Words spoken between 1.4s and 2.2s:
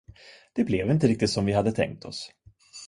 vi hade tänkt